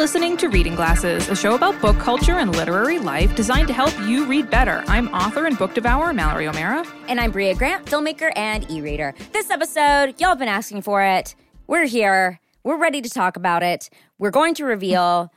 [0.00, 3.92] listening to Reading Glasses, a show about book culture and literary life designed to help
[4.08, 4.82] you read better.
[4.88, 6.86] I'm author and book devourer Mallory O'Meara.
[7.06, 9.14] And I'm Brea Grant, filmmaker and e reader.
[9.32, 11.34] This episode, y'all have been asking for it.
[11.66, 12.40] We're here.
[12.64, 13.90] We're ready to talk about it.
[14.18, 15.30] We're going to reveal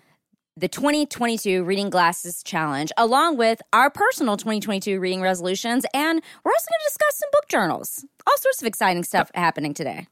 [0.55, 5.85] the 2022 Reading Glasses Challenge, along with our personal 2022 reading resolutions.
[5.93, 8.05] And we're also going to discuss some book journals.
[8.25, 10.07] All sorts of exciting stuff happening today.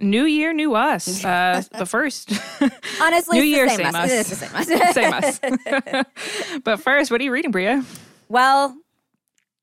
[0.00, 1.24] New year, new us.
[1.34, 2.32] Uh, the first.
[3.00, 4.28] Honestly, new year, same, same us.
[4.28, 4.34] The
[4.92, 5.38] same us.
[5.38, 5.58] same
[5.94, 6.04] us.
[6.62, 7.80] but first, what are you reading, Brea?
[8.28, 8.76] Well,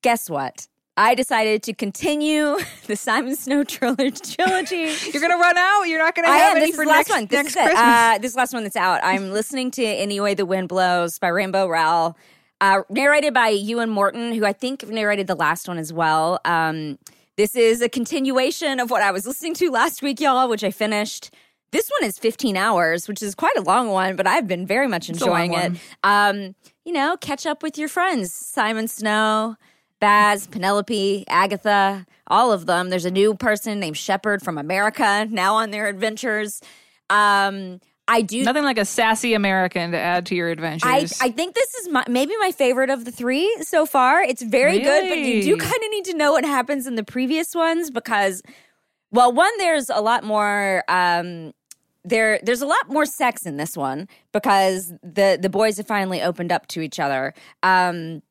[0.01, 0.67] guess what?
[0.97, 4.35] I decided to continue the Simon Snow trilogy.
[4.37, 5.83] You're gonna run out.
[5.83, 6.57] You're not gonna I have am.
[6.57, 7.25] any This is for the last next, one.
[7.27, 7.55] This next is.
[7.55, 7.79] Christmas.
[7.79, 8.99] Uh, this last one that's out.
[9.03, 12.17] I'm listening to Any Way the Wind Blows by Rainbow Rowell,
[12.59, 16.39] uh, narrated by Euan Morton, who I think narrated the last one as well.
[16.45, 16.97] Um,
[17.37, 20.71] this is a continuation of what I was listening to last week, y'all, which I
[20.71, 21.33] finished.
[21.71, 24.87] This one is 15 hours, which is quite a long one, but I've been very
[24.87, 25.71] much enjoying it.
[26.03, 29.55] Um, you know, catch up with your friends, Simon Snow,
[30.01, 32.89] Baz, Penelope, Agatha, all of them.
[32.89, 36.61] There's a new person named Shepard from America now on their adventures.
[37.09, 37.79] Um,
[38.11, 38.43] I do.
[38.43, 41.17] Nothing like a sassy American to add to your adventures.
[41.21, 44.21] I, I think this is my, maybe my favorite of the three so far.
[44.21, 47.05] It's very good, but you do kind of need to know what happens in the
[47.05, 48.43] previous ones because,
[49.11, 50.83] well, one there's a lot more.
[50.89, 51.53] Um,
[52.03, 56.21] there, there's a lot more sex in this one because the the boys have finally
[56.21, 57.33] opened up to each other.
[57.63, 58.23] Um,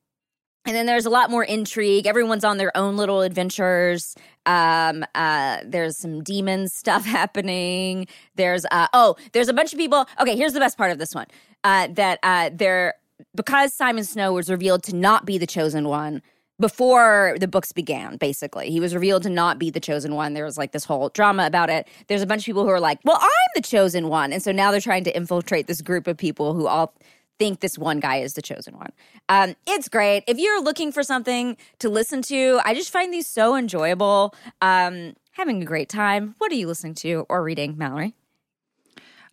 [0.65, 2.05] and then there's a lot more intrigue.
[2.05, 4.15] Everyone's on their own little adventures.
[4.45, 8.07] Um, uh, there's some demon stuff happening.
[8.35, 10.07] There's uh, oh, there's a bunch of people.
[10.19, 11.27] Okay, here's the best part of this one.
[11.63, 12.95] Uh, that uh, there
[13.35, 16.21] because Simon Snow was revealed to not be the chosen one
[16.59, 18.17] before the books began.
[18.17, 20.33] Basically, he was revealed to not be the chosen one.
[20.33, 21.87] There was like this whole drama about it.
[22.07, 24.51] There's a bunch of people who are like, "Well, I'm the chosen one," and so
[24.51, 26.93] now they're trying to infiltrate this group of people who all
[27.41, 28.91] think this one guy is the chosen one.
[29.27, 30.23] Um, it's great.
[30.27, 34.35] If you're looking for something to listen to, I just find these so enjoyable.
[34.61, 36.35] Um, having a great time.
[36.37, 38.13] What are you listening to or reading, Mallory?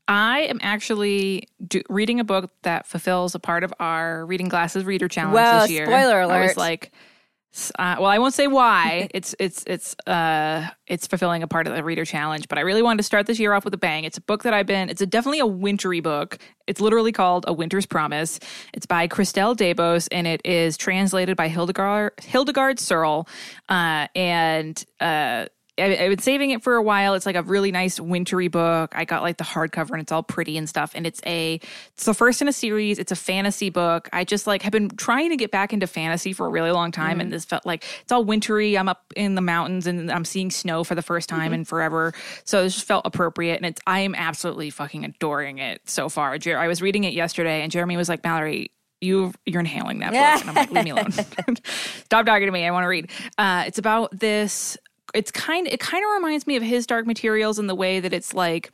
[0.08, 4.84] I am actually do, reading a book that fulfills a part of our Reading Glasses
[4.84, 5.84] Reader Challenge Whoa, this year.
[5.84, 6.42] spoiler I alert.
[6.44, 6.92] was like,
[7.78, 9.08] uh, well, I won't say why.
[9.14, 12.82] it's it's it's uh it's fulfilling a part of the Reader Challenge, but I really
[12.82, 14.04] wanted to start this year off with a bang.
[14.04, 14.88] It's a book that I've been.
[14.88, 16.38] It's a definitely a wintry book.
[16.66, 18.40] It's literally called A Winter's Promise.
[18.72, 23.28] It's by Christelle Dabos, and it is translated by Hildegarde Hildegarde Serle,
[23.68, 25.46] uh, and uh.
[25.78, 27.14] I, I've been saving it for a while.
[27.14, 28.92] It's like a really nice wintry book.
[28.94, 30.92] I got like the hardcover and it's all pretty and stuff.
[30.94, 31.60] And it's a
[31.94, 32.98] it's the first in a series.
[32.98, 34.08] It's a fantasy book.
[34.12, 36.92] I just like have been trying to get back into fantasy for a really long
[36.92, 38.76] time, and this felt like it's all wintry.
[38.76, 42.12] I'm up in the mountains and I'm seeing snow for the first time in forever.
[42.44, 46.38] So this just felt appropriate, and it's I am absolutely fucking adoring it so far.
[46.38, 48.72] Jer- I was reading it yesterday, and Jeremy was like, Mallory.
[49.00, 51.12] You you're inhaling that book, and I'm like, leave me alone.
[52.04, 52.66] Stop talking to me.
[52.66, 53.08] I want to read.
[53.38, 54.76] Uh, it's about this
[55.14, 58.12] it's kind it kind of reminds me of his dark materials in the way that
[58.12, 58.70] it's like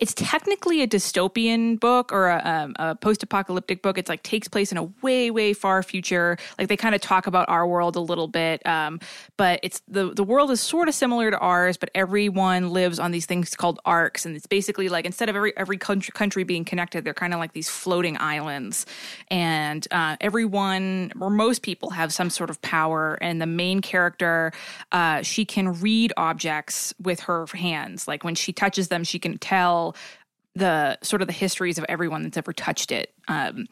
[0.00, 3.98] it's technically a dystopian book or a, um, a post-apocalyptic book.
[3.98, 6.38] It's like takes place in a way way far future.
[6.58, 9.00] Like they kind of talk about our world a little bit um,
[9.36, 13.10] but it's the the world is sort of similar to ours but everyone lives on
[13.10, 16.64] these things called arks and it's basically like instead of every every country, country being
[16.64, 18.86] connected they're kind of like these floating islands.
[19.28, 24.52] And uh, everyone or most people have some sort of power and the main character
[24.92, 28.06] uh, she can read objects with her hands.
[28.06, 29.87] Like when she touches them she can tell
[30.54, 33.66] the sort of the histories of everyone that's ever touched it um,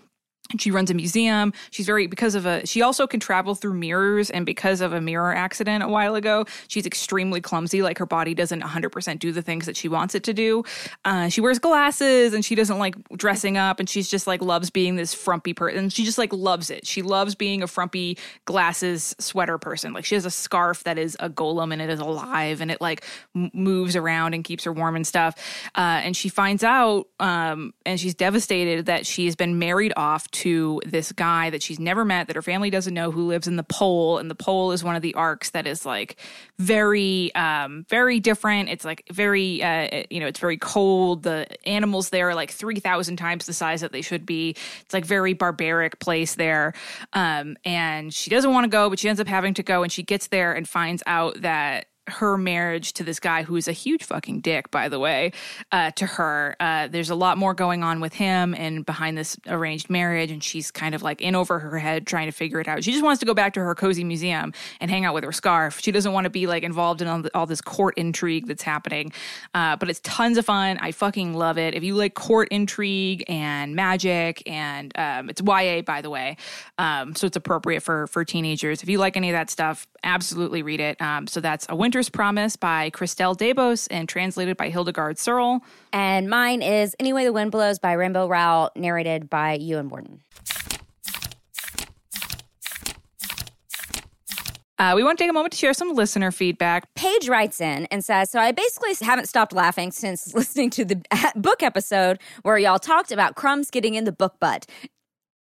[0.58, 1.52] she runs a museum.
[1.70, 5.00] She's very because of a she also can travel through mirrors and because of a
[5.00, 7.82] mirror accident a while ago, she's extremely clumsy.
[7.82, 10.64] Like her body doesn't 100% do the things that she wants it to do.
[11.04, 14.70] Uh, she wears glasses and she doesn't like dressing up and she's just like loves
[14.70, 15.88] being this frumpy person.
[15.88, 16.86] She just like loves it.
[16.86, 19.92] She loves being a frumpy glasses sweater person.
[19.92, 22.80] Like she has a scarf that is a golem and it is alive and it
[22.80, 23.04] like
[23.34, 25.34] moves around and keeps her warm and stuff.
[25.74, 30.30] Uh, and she finds out um, and she's devastated that she has been married off
[30.36, 33.56] to this guy that she's never met, that her family doesn't know, who lives in
[33.56, 34.18] the pole.
[34.18, 36.16] And the pole is one of the arks that is like
[36.58, 38.68] very, um, very different.
[38.68, 41.22] It's like very, uh, you know, it's very cold.
[41.22, 44.50] The animals there are like 3,000 times the size that they should be.
[44.50, 46.74] It's like very barbaric place there.
[47.12, 49.82] Um, and she doesn't want to go, but she ends up having to go.
[49.82, 53.68] And she gets there and finds out that her marriage to this guy who is
[53.68, 55.32] a huge fucking dick, by the way,
[55.72, 56.56] uh, to her.
[56.60, 60.42] Uh, there's a lot more going on with him and behind this arranged marriage, and
[60.42, 62.84] she's kind of like in over her head trying to figure it out.
[62.84, 65.32] She just wants to go back to her cozy museum and hang out with her
[65.32, 65.80] scarf.
[65.80, 68.62] She doesn't want to be like involved in all, the, all this court intrigue that's
[68.62, 69.12] happening.
[69.54, 70.78] Uh, but it's tons of fun.
[70.80, 71.74] I fucking love it.
[71.74, 76.36] If you like court intrigue and magic, and um, it's YA, by the way,
[76.78, 78.82] um, so it's appropriate for for teenagers.
[78.82, 81.00] If you like any of that stuff, absolutely read it.
[81.02, 85.60] Um, so that's A Winter's Promise by Christelle Dabos and translated by Hildegarde Serle.
[85.92, 90.22] And mine is Any Way the Wind Blows by Rainbow Rowell, narrated by Euan Morton.
[94.78, 96.94] Uh, we want to take a moment to share some listener feedback.
[96.94, 101.02] Paige writes in and says, So I basically haven't stopped laughing since listening to the
[101.36, 104.66] book episode where y'all talked about crumbs getting in the book butt.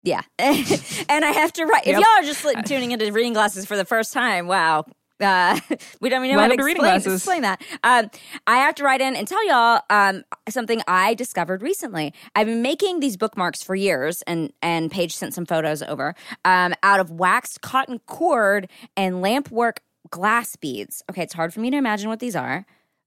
[0.03, 0.21] Yeah.
[0.37, 3.77] and I have to write, if y'all are just like, tuning into reading glasses for
[3.77, 4.85] the first time, wow.
[5.19, 5.57] Uh,
[6.01, 7.13] we don't even know how to Welcome to Reading explain, Glasses.
[7.21, 7.61] explain that.
[7.83, 8.11] Um,
[8.45, 12.13] I have to write in and tell y'all um, something I discovered recently.
[12.35, 16.73] I've been making these bookmarks for years, and and Paige sent some photos over um,
[16.83, 19.77] out of waxed cotton cord and lampwork
[20.09, 21.03] glass beads.
[21.09, 22.65] Okay, it's hard for me to imagine what these are.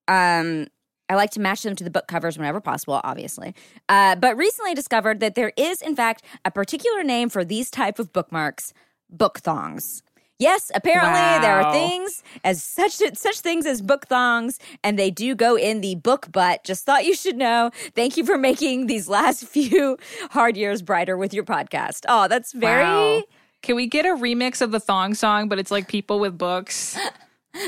[0.08, 0.68] Um,
[1.08, 3.54] I like to match them to the book covers whenever possible, obviously.
[3.88, 7.98] Uh, but recently discovered that there is, in fact, a particular name for these type
[7.98, 8.72] of bookmarks:
[9.10, 10.02] book thongs.
[10.38, 15.34] Yes, apparently there are things as such such things as book thongs, and they do
[15.34, 16.62] go in the book butt.
[16.62, 17.70] Just thought you should know.
[17.94, 19.96] Thank you for making these last few
[20.30, 22.04] hard years brighter with your podcast.
[22.08, 23.22] Oh, that's very Wow.
[23.62, 26.98] Can we get a remix of the thong song, but it's like people with books?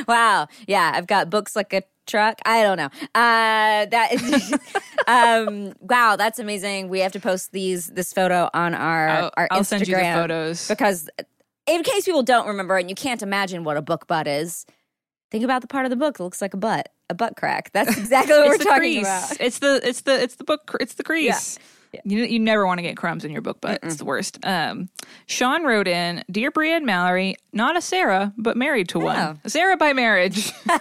[0.07, 0.49] Wow.
[0.67, 2.39] Yeah, I've got books like a truck.
[2.45, 2.91] I don't know.
[3.15, 4.55] Uh that is
[5.07, 6.89] um wow, that's amazing.
[6.89, 9.97] We have to post these this photo on our I'll, our I'll Instagram send you
[9.97, 10.69] the photos.
[10.69, 11.09] because
[11.69, 14.65] in case people don't remember and you can't imagine what a book butt is,
[15.31, 17.71] think about the part of the book that looks like a butt, a butt crack.
[17.73, 19.07] That's exactly what we're talking crease.
[19.07, 19.37] about.
[19.41, 20.77] It's the it's the it's the book.
[20.81, 21.59] It's the crease.
[22.05, 24.39] You, you never want to get crumbs in your book, but it's the worst.
[24.45, 24.89] Um,
[25.27, 29.41] Sean wrote in, "Dear Brea and Mallory, not a Sarah, but married to one.
[29.47, 30.53] Sarah by marriage."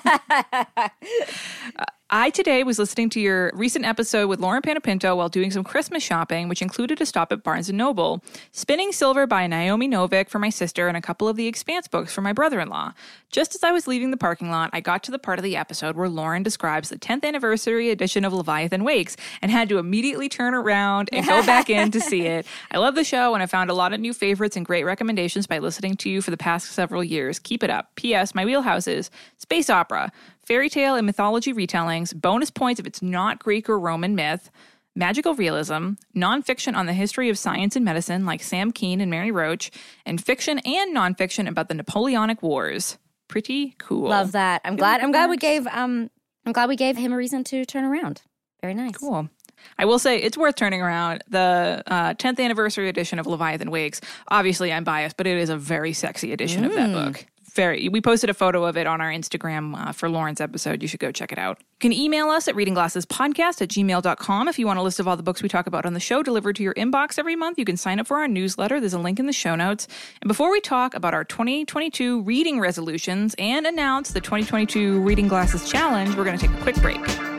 [2.10, 6.02] I today was listening to your recent episode with Lauren Panepinto while doing some Christmas
[6.02, 8.24] shopping, which included a stop at Barnes & Noble.
[8.54, 12.14] Spinning Silver by Naomi Novik for my sister and a couple of the Expanse books
[12.14, 12.94] for my brother-in-law.
[13.30, 15.58] Just as I was leaving the parking lot, I got to the part of the
[15.58, 20.30] episode where Lauren describes the 10th anniversary edition of Leviathan Wakes and had to immediately
[20.30, 22.48] turn around and go back in to see it.
[22.72, 25.46] I love the show and I found a lot of new favorites and great recommendations
[25.46, 27.38] by listening to you for the past several years.
[27.38, 27.94] Keep it up.
[27.96, 28.34] P.S.
[28.34, 30.10] My wheelhouse is space opera,
[30.48, 34.50] fairy tale and mythology retellings, bonus points if it's not Greek or Roman myth,
[34.96, 39.30] magical realism, nonfiction on the history of science and medicine like Sam Kean and Mary
[39.30, 39.70] Roach,
[40.06, 42.98] and fiction and nonfiction about the Napoleonic Wars.
[43.28, 44.08] Pretty cool.
[44.08, 44.62] Love that.
[44.64, 46.10] I'm glad I'm glad we gave um
[46.46, 48.22] I'm glad we gave him a reason to turn around.
[48.62, 48.96] Very nice.
[48.96, 49.30] Cool.
[49.78, 51.24] I will say it's worth turning around.
[51.28, 54.02] The uh, 10th anniversary edition of Leviathan Wakes.
[54.30, 57.26] Obviously, I'm biased, but it is a very sexy edition of that book.
[57.58, 57.90] Very.
[57.90, 60.84] We posted a photo of it on our Instagram uh, for Lauren's episode.
[60.84, 61.58] You should go check it out.
[61.60, 65.18] You can email us at readingglassespodcast at gmail.com if you want a list of all
[65.18, 67.58] the books we talk about on the show delivered to your inbox every month.
[67.58, 68.80] You can sign up for our newsletter.
[68.80, 69.88] There's a link in the show notes.
[70.22, 75.68] And before we talk about our 2022 reading resolutions and announce the 2022 Reading Glasses
[75.68, 77.37] Challenge, we're going to take a quick break.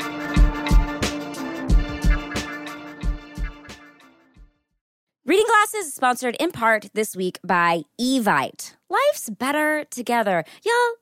[5.28, 8.76] Reading Glasses is sponsored in part this week by Evite.
[8.88, 10.42] Life's better together.
[10.64, 10.94] Y'all,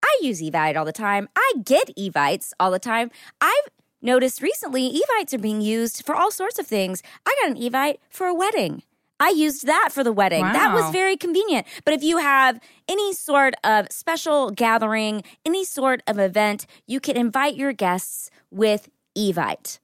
[0.00, 1.28] I use Evite all the time.
[1.34, 3.10] I get Evites all the time.
[3.40, 3.68] I've
[4.00, 7.02] noticed recently Evites are being used for all sorts of things.
[7.26, 8.84] I got an Evite for a wedding.
[9.18, 10.42] I used that for the wedding.
[10.42, 11.66] That was very convenient.
[11.84, 17.16] But if you have any sort of special gathering, any sort of event, you can
[17.16, 18.88] invite your guests with
[19.18, 19.80] Evite.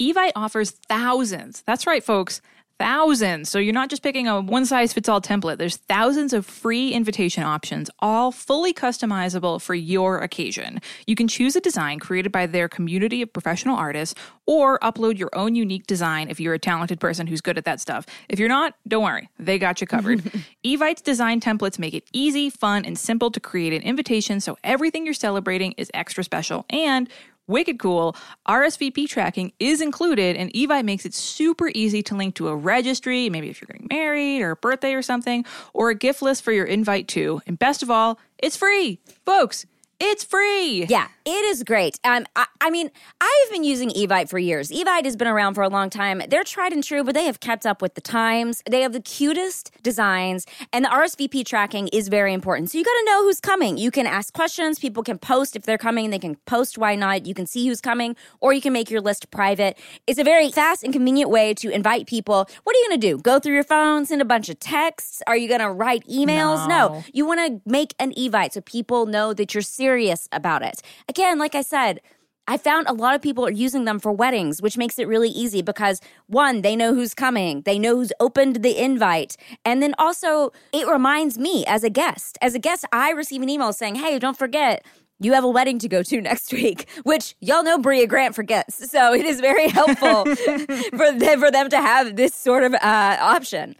[0.00, 1.62] Evite offers thousands.
[1.64, 2.40] That's right, folks.
[2.82, 3.48] Thousands.
[3.48, 5.58] So you're not just picking a one size fits all template.
[5.58, 10.80] There's thousands of free invitation options, all fully customizable for your occasion.
[11.06, 15.30] You can choose a design created by their community of professional artists or upload your
[15.32, 18.04] own unique design if you're a talented person who's good at that stuff.
[18.28, 19.28] If you're not, don't worry.
[19.38, 20.32] They got you covered.
[20.64, 25.04] Evite's design templates make it easy, fun, and simple to create an invitation so everything
[25.04, 27.08] you're celebrating is extra special and
[27.48, 28.16] Wicked cool.
[28.48, 33.28] RSVP tracking is included, and Evite makes it super easy to link to a registry,
[33.28, 35.44] maybe if you're getting married or a birthday or something,
[35.74, 37.40] or a gift list for your invite too.
[37.46, 39.00] And best of all, it's free.
[39.26, 39.66] Folks,
[40.04, 40.84] It's free.
[40.86, 42.00] Yeah, it is great.
[42.02, 42.90] Um, I, I mean,
[43.20, 44.68] I've been using Evite for years.
[44.72, 46.20] Evite has been around for a long time.
[46.28, 48.64] They're tried and true, but they have kept up with the times.
[48.68, 52.72] They have the cutest designs, and the RSVP tracking is very important.
[52.72, 53.78] So you got to know who's coming.
[53.78, 54.80] You can ask questions.
[54.80, 56.10] People can post if they're coming.
[56.10, 57.24] They can post why not.
[57.24, 59.78] You can see who's coming, or you can make your list private.
[60.08, 62.48] It's a very fast and convenient way to invite people.
[62.64, 63.18] What are you going to do?
[63.18, 65.22] Go through your phone, send a bunch of texts?
[65.28, 66.66] Are you going to write emails?
[66.66, 66.72] No.
[66.72, 67.04] No.
[67.12, 69.91] You want to make an Evite so people know that you're serious
[70.32, 70.82] about it.
[71.08, 72.00] Again, like I said,
[72.48, 75.28] I found a lot of people are using them for weddings, which makes it really
[75.28, 79.94] easy because one, they know who's coming, they know who's opened the invite, and then
[79.98, 82.38] also it reminds me as a guest.
[82.42, 84.84] As a guest, I receive an email saying, "Hey, don't forget."
[85.20, 88.90] You have a wedding to go to next week, which y'all know Brea Grant forgets.
[88.90, 93.18] So it is very helpful for them, for them to have this sort of uh,
[93.20, 93.76] option.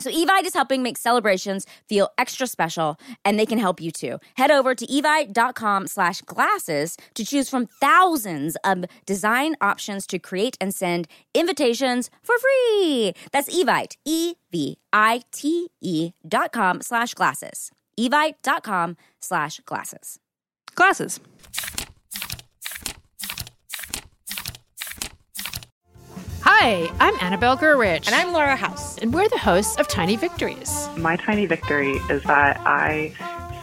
[0.00, 4.18] So Evite is helping make celebrations feel extra special, and they can help you too.
[4.34, 10.56] Head over to evite.com slash glasses to choose from thousands of design options to create
[10.60, 13.12] and send invitations for free.
[13.32, 17.70] That's Evite, E-V-I-T-E dot com slash glasses.
[17.98, 20.20] Evite.com slash glasses.
[20.76, 21.18] Glasses.
[26.60, 28.08] Hi, I'm Annabelle Gurwitch.
[28.08, 28.98] And I'm Laura House.
[28.98, 30.88] And we're the hosts of Tiny Victories.
[30.96, 33.14] My tiny victory is that I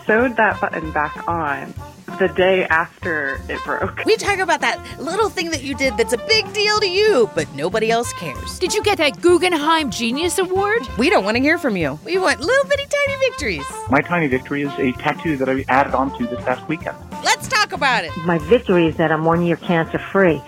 [0.07, 1.73] sewed that button back on
[2.19, 4.05] the day after it broke.
[4.05, 7.29] We talk about that little thing that you did that's a big deal to you,
[7.35, 8.59] but nobody else cares.
[8.59, 10.87] Did you get that Guggenheim Genius Award?
[10.97, 11.99] We don't want to hear from you.
[12.05, 13.67] We want little bitty tiny victories.
[13.89, 16.95] My tiny victory is a tattoo that I added onto this past weekend.
[17.25, 18.15] Let's talk about it.
[18.19, 20.41] My victory is that I'm one year cancer free.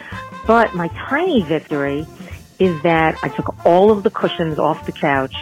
[0.48, 2.08] But my tiny victory
[2.60, 5.36] is that I took all of the cushions off the couch,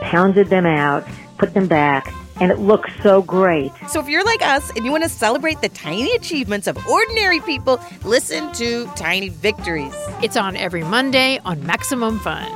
[0.00, 1.06] pounded them out,
[1.38, 3.72] put them back, and it looks so great.
[3.88, 7.40] So if you're like us and you want to celebrate the tiny achievements of ordinary
[7.40, 9.94] people, listen to Tiny Victories.
[10.22, 12.50] It's on every Monday on Maximum Fun.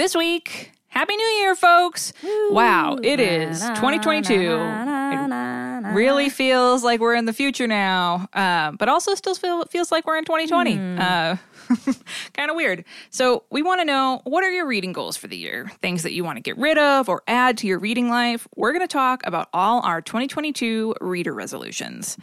[0.00, 2.14] This week, Happy New Year, folks.
[2.24, 4.32] Wow, it is 2022.
[4.32, 9.92] It really feels like we're in the future now, uh, but also still feel, feels
[9.92, 10.78] like we're in 2020.
[10.96, 11.36] Uh,
[12.32, 12.86] kind of weird.
[13.10, 15.70] So, we want to know what are your reading goals for the year?
[15.82, 18.48] Things that you want to get rid of or add to your reading life.
[18.56, 22.16] We're going to talk about all our 2022 reader resolutions.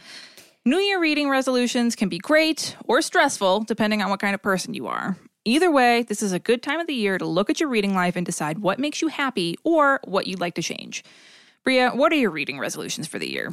[0.64, 4.74] New Year reading resolutions can be great or stressful, depending on what kind of person
[4.74, 5.16] you are.
[5.48, 7.94] Either way, this is a good time of the year to look at your reading
[7.94, 11.02] life and decide what makes you happy or what you'd like to change.
[11.64, 13.50] Brea, what are your reading resolutions for the year?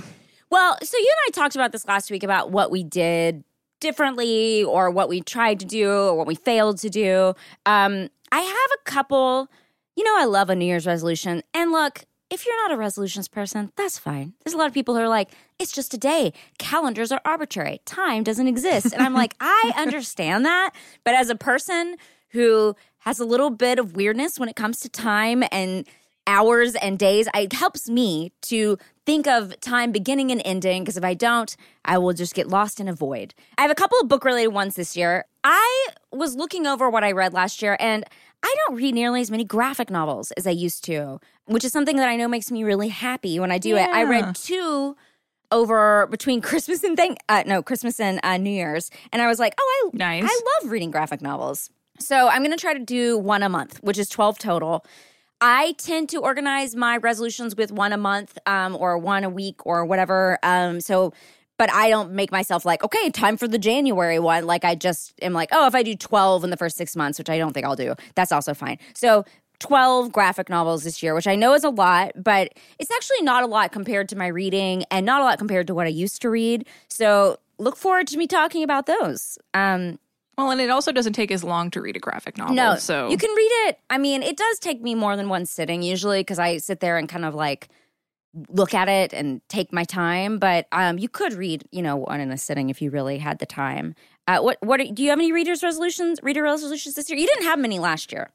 [0.50, 3.46] Well, so you and I talked about this last week about what we did
[3.80, 7.34] differently or what we tried to do or what we failed to do.
[7.66, 9.48] Um, I have a couple,
[9.96, 11.44] you know, I love a New Year's resolution.
[11.54, 12.04] And look,
[12.36, 14.34] if you're not a resolutions person, that's fine.
[14.44, 16.34] There's a lot of people who are like, it's just a day.
[16.60, 17.80] Calendars are arbitrary.
[17.86, 18.92] Time doesn't exist.
[18.92, 20.72] And I'm like, I understand that.
[21.06, 21.96] But as a person
[22.32, 25.88] who has a little bit of weirdness when it comes to time and
[26.28, 31.06] hours and days, it helps me to think of time beginning and ending because if
[31.06, 33.34] I don't, I will just get lost in a void.
[33.58, 35.24] I have a couple of book related ones this year.
[35.44, 38.04] I was looking over what I read last year and
[38.46, 41.96] I don't read nearly as many graphic novels as I used to, which is something
[41.96, 43.90] that I know makes me really happy when I do it.
[43.90, 44.96] I read two
[45.52, 49.40] over between Christmas and thank uh, no Christmas and uh, New Year's, and I was
[49.40, 50.24] like, oh, I Nice.
[50.26, 51.72] I love reading graphic novels.
[52.00, 54.86] So I'm going to try to do one a month, which is 12 total.
[55.42, 59.66] I tend to organize my resolutions with one a month um, or one a week
[59.66, 60.38] or whatever.
[60.44, 61.14] Um, so,
[61.58, 64.46] but I don't make myself like, okay, time for the January one.
[64.46, 67.18] Like I just am like, oh, if I do 12 in the first six months,
[67.18, 68.78] which I don't think I'll do, that's also fine.
[68.94, 69.26] So
[69.60, 73.44] 12 graphic novels this year, which I know is a lot, but it's actually not
[73.44, 76.22] a lot compared to my reading and not a lot compared to what I used
[76.24, 76.68] to read.
[76.90, 79.38] So look forward to me talking about those.
[79.54, 79.98] Um,
[80.38, 82.54] Well, and it also doesn't take as long to read a graphic novel.
[82.56, 83.80] no, so you can read it.
[83.90, 86.98] I mean, it does take me more than one sitting usually because I sit there
[86.98, 87.70] and kind of like
[88.50, 90.40] look at it and take my time.
[90.40, 93.40] But um, you could read, you know, one in a sitting if you really had
[93.40, 93.96] the time.
[94.28, 96.20] Uh, what what are- do you have any readers resolutions?
[96.24, 97.18] Reader resolutions this year?
[97.20, 98.30] You didn't have many last year.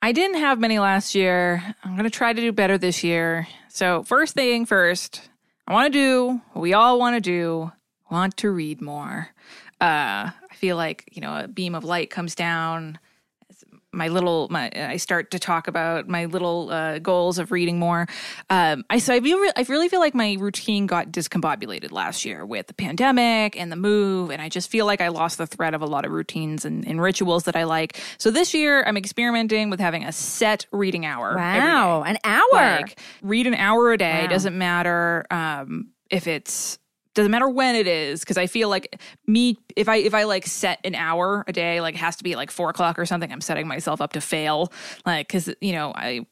[0.00, 1.74] I didn't have many last year.
[1.84, 3.48] I'm going to try to do better this year.
[3.68, 5.28] So, first thing first,
[5.66, 7.72] I want to do what we all want to do
[8.10, 9.28] want to read more.
[9.80, 12.98] Uh, I feel like, you know, a beam of light comes down.
[13.92, 18.06] My little my I start to talk about my little uh, goals of reading more.
[18.50, 22.24] Um, I so I feel re- I really feel like my routine got discombobulated last
[22.24, 25.46] year with the pandemic and the move, and I just feel like I lost the
[25.46, 27.98] thread of a lot of routines and, and rituals that I like.
[28.18, 31.34] So this year I'm experimenting with having a set reading hour.
[31.34, 32.42] Wow, an hour.
[32.52, 34.22] Like read an hour a day.
[34.22, 34.28] Wow.
[34.28, 36.78] Doesn't matter um, if it's
[37.18, 40.46] doesn't matter when it is because I feel like me if I if I like
[40.46, 43.32] set an hour a day like it has to be like four o'clock or something
[43.32, 44.72] I'm setting myself up to fail
[45.04, 46.26] like because you know I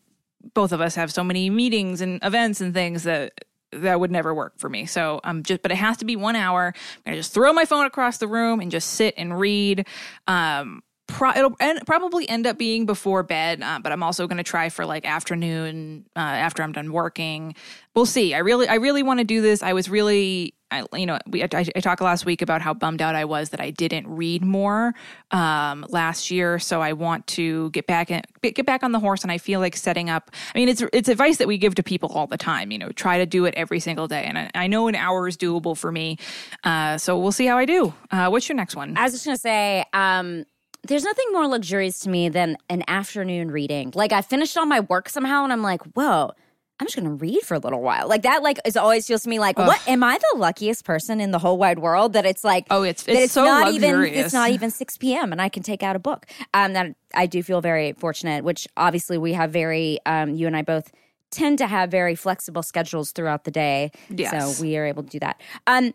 [0.55, 3.33] both of us have so many meetings and events and things that
[3.73, 6.37] that would never work for me so um just but it has to be one
[6.37, 9.88] hour I'm gonna just throw my phone across the room and just sit and read
[10.28, 14.38] um Pro- it'll end, probably end up being before bed, uh, but I'm also going
[14.38, 17.55] to try for like afternoon uh, after I'm done working.
[17.95, 18.35] We'll see.
[18.35, 19.62] I really, I really want to do this.
[19.62, 23.00] I was really, I, you know, we I, I talked last week about how bummed
[23.00, 24.94] out I was that I didn't read more
[25.30, 26.58] um, last year.
[26.58, 29.23] So I want to get back in, get back on the horse.
[29.23, 30.30] And I feel like setting up.
[30.54, 32.73] I mean, it's it's advice that we give to people all the time.
[32.73, 34.25] You know, try to do it every single day.
[34.25, 36.18] And I, I know an hour is doable for me.
[36.64, 37.94] Uh, so we'll see how I do.
[38.11, 38.96] Uh, what's your next one?
[38.96, 40.46] I was just gonna say, um,
[40.82, 43.92] there's nothing more luxurious to me than an afternoon reading.
[43.94, 46.32] Like I finished all my work somehow, and I'm like, whoa.
[46.78, 48.06] I'm just gonna read for a little while.
[48.09, 51.21] Like that, like is always feels to me like, what am I the luckiest person
[51.21, 53.92] in the whole wide world that it's like, Oh, it's- that it's so not even
[53.92, 54.26] luxurious.
[54.26, 55.33] it's not even 6 p.m.
[55.33, 56.26] and I can take out a book.
[56.52, 58.45] Um, that I do feel very fortunate.
[58.45, 60.92] Which obviously we have very, um, you and I both
[61.30, 63.90] tend to have very flexible schedules throughout the day.
[64.11, 64.56] Yes.
[64.56, 65.40] So we are able to do that.
[65.66, 65.95] Um,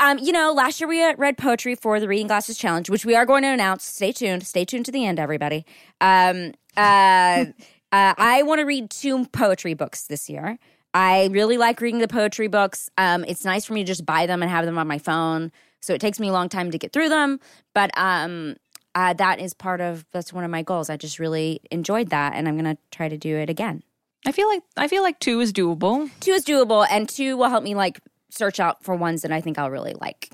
[0.00, 3.14] um, you know, last year we read poetry for the Reading Glasses Challenge, which we
[3.14, 3.84] are going to announce.
[3.84, 4.46] Stay tuned.
[4.46, 5.66] Stay tuned to the end, everybody.
[6.00, 7.46] Um, uh,
[7.92, 10.58] uh, I want to read two poetry books this year.
[10.94, 12.90] I really like reading the poetry books.
[12.98, 15.52] Um, it's nice for me to just buy them and have them on my phone.
[15.80, 17.40] So it takes me a long time to get through them,
[17.74, 18.56] but um,
[18.94, 20.90] uh, that is part of that's one of my goals.
[20.90, 23.82] I just really enjoyed that, and I'm gonna try to do it again.
[24.24, 26.08] I feel like I feel like two is doable.
[26.20, 29.40] Two is doable, and two will help me like search out for ones that I
[29.40, 30.30] think I'll really like.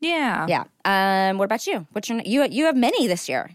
[0.00, 0.46] Yeah.
[0.48, 0.64] Yeah.
[0.84, 1.38] Um.
[1.38, 1.86] What about you?
[1.92, 2.44] What's your you?
[2.44, 3.50] You have many this year.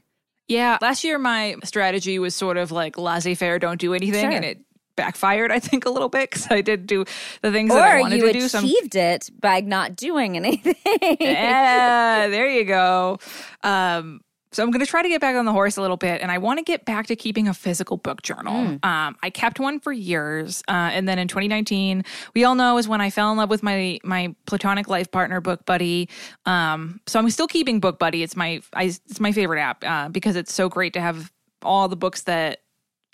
[0.48, 0.78] Yeah.
[0.82, 4.22] Last year, my strategy was sort of like laissez faire, don't do anything.
[4.22, 4.32] Sure.
[4.32, 4.60] And it
[4.96, 7.06] backfired, I think, a little bit because I did do
[7.42, 8.48] the things that I wanted to do.
[8.48, 10.76] So I'm- achieved it by not doing anything.
[11.20, 13.20] yeah, there you go.
[13.64, 14.22] Um,
[14.58, 16.32] so I'm going to try to get back on the horse a little bit, and
[16.32, 18.56] I want to get back to keeping a physical book journal.
[18.82, 22.88] Um, I kept one for years, uh, and then in 2019, we all know is
[22.88, 26.10] when I fell in love with my my platonic life partner, Book Buddy.
[26.48, 28.24] Um, so I'm still keeping Book Buddy.
[28.24, 31.32] It's my I, it's my favorite app uh, because it's so great to have
[31.62, 32.62] all the books that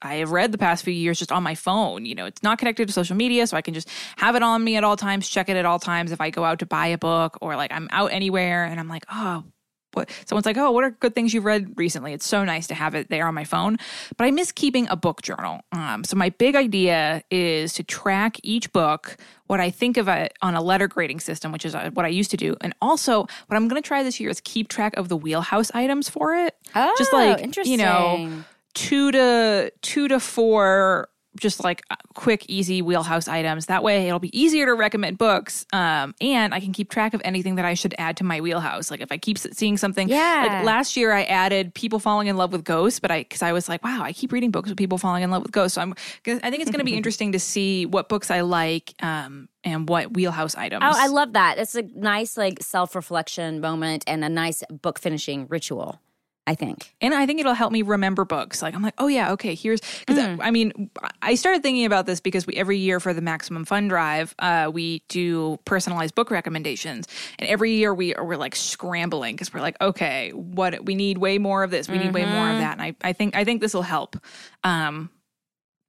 [0.02, 2.06] I have read the past few years just on my phone.
[2.06, 4.63] You know, it's not connected to social media, so I can just have it on
[4.63, 6.88] me at all times, check it at all times if I go out to buy
[6.88, 9.44] a book or like I'm out anywhere and I'm like, oh,
[9.95, 12.13] what someone's like, oh, what are good things you've read recently?
[12.13, 13.77] It's so nice to have it there on my phone.
[14.17, 15.62] But I miss keeping a book journal.
[15.71, 20.34] Um, so my big idea is to track each book, what I think of it
[20.41, 23.21] on a letter grading system, which is uh, what I used to do, and also
[23.21, 26.36] what I'm going to try this year is keep track of the wheelhouse items for
[26.36, 26.56] it.
[26.75, 27.71] Oh, just like interesting.
[27.71, 33.84] you know two to two to four just like uh, quick easy wheelhouse items that
[33.84, 37.56] way it'll be easier to recommend books um, and i can keep track of anything
[37.56, 40.46] that i should add to my wheelhouse like if i keep seeing something Yeah.
[40.48, 43.52] like last year i added people falling in love with ghosts but i because i
[43.52, 45.82] was like wow i keep reading books with people falling in love with ghosts so
[45.82, 45.93] i'm
[46.26, 49.88] i think it's going to be interesting to see what books i like um, and
[49.89, 51.58] what wheelhouse items Oh, I love that.
[51.58, 56.02] It's a nice like self reflection moment and a nice book finishing ritual.
[56.45, 56.93] I think.
[56.99, 58.62] and I think it'll help me remember books.
[58.62, 60.89] Like I'm like, oh yeah, okay, here's because I mean,
[61.21, 64.69] I started thinking about this because we every year for the Maximum Fun Drive, uh,
[64.73, 67.08] we do personalized book recommendations,
[67.39, 71.38] and every year we we're like scrambling because we're like, okay, what we need way
[71.38, 73.62] more of this, we need way more of that, and I I think I think
[73.62, 74.17] this will help.
[74.65, 75.10] Um,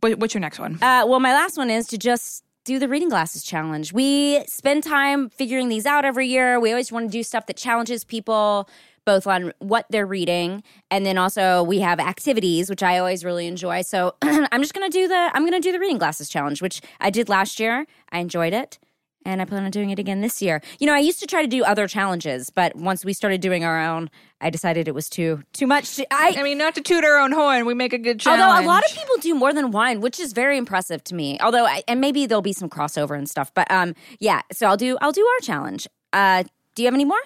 [0.00, 0.74] what, what's your next one?
[0.82, 3.92] Uh, well, my last one is to just do the reading glasses challenge.
[3.92, 6.60] We spend time figuring these out every year.
[6.60, 8.68] We always want to do stuff that challenges people
[9.04, 13.46] both on what they're reading and then also we have activities which I always really
[13.46, 13.82] enjoy.
[13.82, 16.62] So I'm just going to do the I'm going to do the reading glasses challenge
[16.62, 17.86] which I did last year.
[18.10, 18.78] I enjoyed it.
[19.26, 20.60] And I plan on doing it again this year.
[20.78, 23.64] You know, I used to try to do other challenges, but once we started doing
[23.64, 25.96] our own, I decided it was too too much.
[25.96, 28.42] To, I, I mean, not to toot our own horn, we make a good challenge.
[28.42, 31.38] Although a lot of people do more than one, which is very impressive to me.
[31.40, 34.42] Although, I, and maybe there'll be some crossover and stuff, but um, yeah.
[34.52, 35.88] So I'll do I'll do our challenge.
[36.12, 37.18] Uh, do you have any more?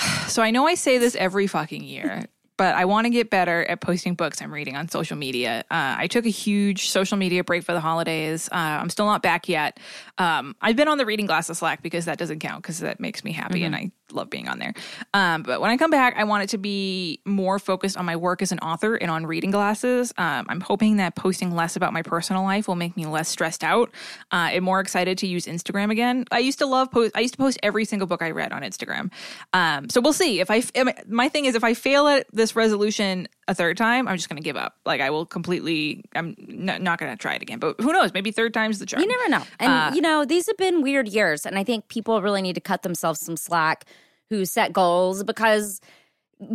[0.30, 2.24] So I know I say this every fucking year,
[2.56, 5.64] but I want to get better at posting books I'm reading on social media.
[5.70, 8.48] Uh, I took a huge social media break for the holidays.
[8.52, 9.80] Uh, I'm still not back yet.
[10.18, 13.24] Um, I've been on the reading glasses Slack because that doesn't count because that makes
[13.24, 14.74] me happy, and I love being on there.
[15.14, 18.16] Um, but when I come back, I want it to be more focused on my
[18.16, 20.12] work as an author and on reading glasses.
[20.18, 23.64] Um, I'm hoping that posting less about my personal life will make me less stressed
[23.64, 23.90] out
[24.32, 26.24] uh, and more excited to use Instagram again.
[26.30, 27.16] I used to love post.
[27.16, 29.10] I used to post every single book I read on Instagram.
[29.52, 30.62] Um, so we'll see if I.
[31.08, 34.36] My thing is, if I fail at this resolution a third time, I'm just going
[34.36, 34.76] to give up.
[34.86, 36.04] Like I will completely.
[36.14, 37.58] I'm n- not going to try it again.
[37.58, 38.14] But who knows?
[38.14, 39.02] Maybe third time's the charm.
[39.02, 39.42] You never know.
[39.58, 41.44] And, uh, you know, these have been weird years.
[41.44, 43.84] And I think people really need to cut themselves some slack
[44.30, 45.80] who set goals because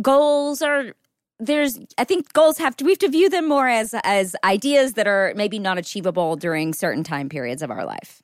[0.00, 0.94] goals are.
[1.38, 4.94] There's, I think goals have to, we have to view them more as, as ideas
[4.94, 8.22] that are maybe not achievable during certain time periods of our life.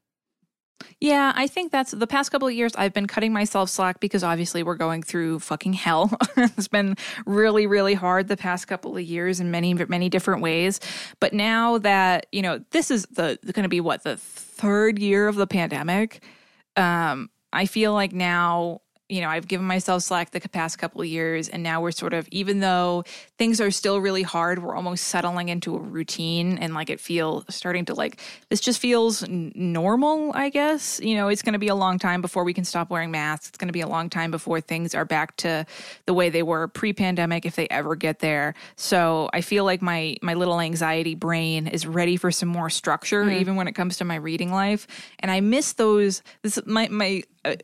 [1.00, 4.22] Yeah, I think that's the past couple of years I've been cutting myself slack because
[4.22, 6.16] obviously we're going through fucking hell.
[6.36, 10.80] it's been really, really hard the past couple of years in many, many different ways.
[11.20, 15.28] But now that, you know, this is the going to be what the third year
[15.28, 16.22] of the pandemic.
[16.76, 18.81] Um, I feel like now
[19.12, 22.14] you know, I've given myself slack the past couple of years, and now we're sort
[22.14, 23.04] of, even though
[23.36, 27.44] things are still really hard, we're almost settling into a routine, and like it feel
[27.50, 30.32] starting to like this just feels n- normal.
[30.34, 32.88] I guess you know, it's going to be a long time before we can stop
[32.88, 33.48] wearing masks.
[33.48, 35.66] It's going to be a long time before things are back to
[36.06, 38.54] the way they were pre-pandemic, if they ever get there.
[38.76, 43.24] So I feel like my my little anxiety brain is ready for some more structure,
[43.24, 43.38] mm.
[43.38, 44.86] even when it comes to my reading life,
[45.20, 46.22] and I miss those.
[46.40, 47.24] This my my.
[47.44, 47.56] Uh,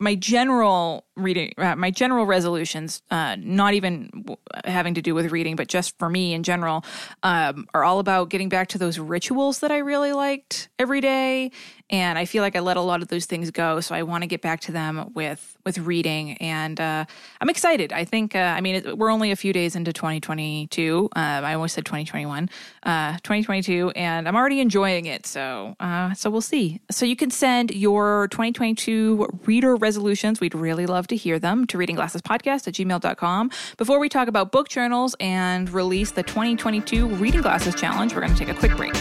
[0.00, 5.30] my general reading, uh, my general resolutions, uh, not even w- having to do with
[5.30, 6.84] reading, but just for me in general,
[7.22, 11.50] um, are all about getting back to those rituals that I really liked every day.
[11.90, 14.22] And I feel like I let a lot of those things go, so I want
[14.22, 16.38] to get back to them with with reading.
[16.38, 17.04] And uh,
[17.40, 17.92] I'm excited.
[17.92, 21.10] I think, uh, I mean, it, we're only a few days into 2022.
[21.14, 22.46] Uh, I almost said 2021,
[22.84, 25.26] 2022, and I'm already enjoying it.
[25.26, 25.76] So,
[26.16, 26.80] so we'll see.
[26.90, 30.40] So you can send your 2022 reader resolutions.
[30.40, 33.50] We'd really love to hear them to readingglassespodcast at gmail.com.
[33.76, 38.34] Before we talk about book journals and release the 2022 Reading Glasses Challenge, we're going
[38.34, 38.94] to take a quick break.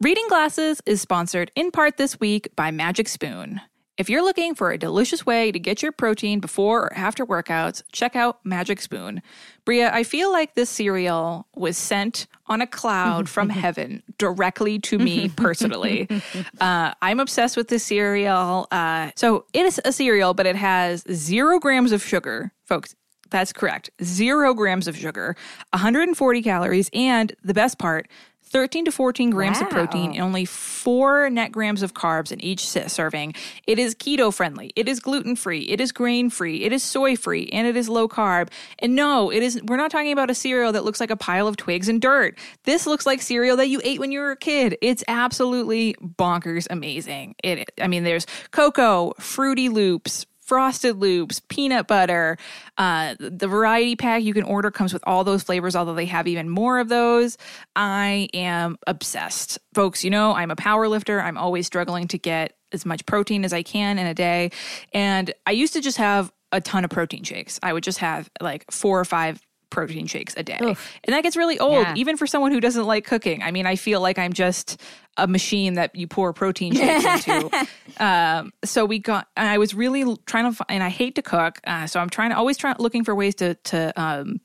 [0.00, 3.60] Reading Glasses is sponsored in part this week by Magic Spoon.
[3.98, 7.82] If you're looking for a delicious way to get your protein before or after workouts,
[7.90, 9.20] check out Magic Spoon.
[9.64, 14.98] Brea, I feel like this cereal was sent on a cloud from heaven directly to
[14.98, 16.08] me personally.
[16.60, 18.66] Uh, I'm obsessed with this cereal.
[18.70, 22.94] Uh, so it is a cereal, but it has zero grams of sugar, folks.
[23.30, 23.90] That's correct.
[24.02, 25.36] Zero grams of sugar,
[25.72, 28.08] 140 calories, and the best part,
[28.48, 29.66] 13 to 14 grams wow.
[29.66, 33.34] of protein and only four net grams of carbs in each serving.
[33.66, 34.72] It is keto friendly.
[34.74, 35.62] It is gluten free.
[35.68, 36.64] It is grain free.
[36.64, 38.48] It is soy free and it is low carb.
[38.78, 41.46] And no, it is, we're not talking about a cereal that looks like a pile
[41.46, 42.38] of twigs and dirt.
[42.64, 44.76] This looks like cereal that you ate when you were a kid.
[44.82, 47.34] It's absolutely bonkers amazing.
[47.44, 52.38] It, I mean, there's cocoa, fruity loops, frosted loops, peanut butter.
[52.78, 56.26] Uh, the variety pack you can order comes with all those flavors, although they have
[56.26, 57.36] even more of those.
[57.76, 59.58] I am obsessed.
[59.74, 61.20] Folks, you know, I'm a power lifter.
[61.20, 64.50] I'm always struggling to get as much protein as I can in a day.
[64.92, 67.60] And I used to just have a ton of protein shakes.
[67.62, 70.58] I would just have like four or five protein shakes a day.
[70.62, 70.98] Oof.
[71.04, 71.94] And that gets really old, yeah.
[71.96, 73.42] even for someone who doesn't like cooking.
[73.42, 74.80] I mean, I feel like I'm just
[75.16, 77.66] a machine that you pour protein shakes into.
[77.98, 81.60] Um, so we got, I was really trying to, find, and I hate to cook.
[81.66, 84.40] Uh, so I'm trying to, always trying, looking for ways to, to, um,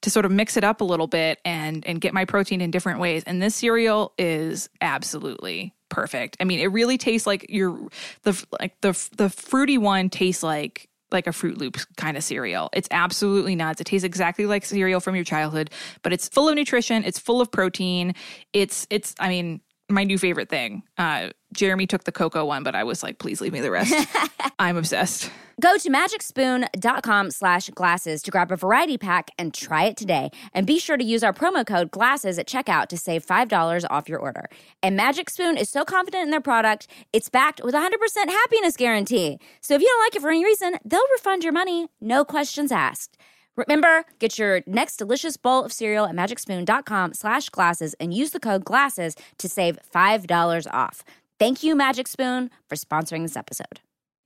[0.00, 2.70] to sort of mix it up a little bit and, and get my protein in
[2.70, 3.22] different ways.
[3.24, 6.36] And this cereal is absolutely perfect.
[6.40, 7.88] I mean, it really tastes like your,
[8.22, 12.68] the, like the, the fruity one tastes like like a Froot Loops kind of cereal.
[12.74, 13.80] It's absolutely nuts.
[13.80, 15.70] It tastes exactly like cereal from your childhood,
[16.02, 17.04] but it's full of nutrition.
[17.04, 18.14] It's full of protein.
[18.52, 20.82] It's it's I mean my new favorite thing.
[20.96, 23.94] Uh, Jeremy took the cocoa one, but I was like, please leave me the rest.
[24.58, 25.30] I'm obsessed.
[25.60, 30.30] Go to magicspoon.com slash glasses to grab a variety pack and try it today.
[30.52, 34.08] And be sure to use our promo code glasses at checkout to save $5 off
[34.08, 34.48] your order.
[34.82, 38.76] And Magic Spoon is so confident in their product, it's backed with a 100% happiness
[38.76, 39.38] guarantee.
[39.60, 42.72] So if you don't like it for any reason, they'll refund your money, no questions
[42.72, 43.16] asked.
[43.56, 48.40] Remember, get your next delicious bowl of cereal at magicspoon.com slash glasses and use the
[48.40, 51.04] code GLASSES to save $5 off.
[51.38, 53.80] Thank you, Magic Spoon, for sponsoring this episode.